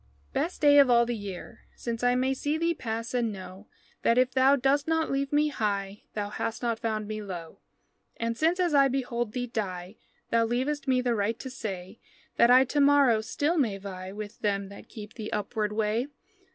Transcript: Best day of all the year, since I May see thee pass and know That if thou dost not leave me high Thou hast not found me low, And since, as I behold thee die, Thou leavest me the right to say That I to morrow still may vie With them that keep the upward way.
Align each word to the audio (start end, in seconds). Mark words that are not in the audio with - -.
Best 0.33 0.61
day 0.61 0.79
of 0.79 0.89
all 0.89 1.05
the 1.05 1.15
year, 1.15 1.65
since 1.75 2.01
I 2.03 2.15
May 2.15 2.33
see 2.33 2.57
thee 2.57 2.73
pass 2.73 3.13
and 3.13 3.31
know 3.31 3.67
That 4.01 4.17
if 4.17 4.31
thou 4.33 4.55
dost 4.55 4.87
not 4.87 5.11
leave 5.11 5.31
me 5.31 5.49
high 5.49 6.05
Thou 6.15 6.29
hast 6.31 6.63
not 6.63 6.79
found 6.79 7.07
me 7.07 7.21
low, 7.21 7.59
And 8.17 8.35
since, 8.35 8.59
as 8.59 8.73
I 8.73 8.87
behold 8.87 9.33
thee 9.33 9.45
die, 9.45 9.97
Thou 10.31 10.43
leavest 10.45 10.87
me 10.87 11.01
the 11.01 11.13
right 11.13 11.37
to 11.37 11.51
say 11.51 11.99
That 12.37 12.49
I 12.49 12.65
to 12.65 12.81
morrow 12.81 13.21
still 13.21 13.59
may 13.59 13.77
vie 13.77 14.11
With 14.11 14.39
them 14.39 14.69
that 14.69 14.89
keep 14.89 15.13
the 15.13 15.31
upward 15.31 15.71
way. 15.71 16.07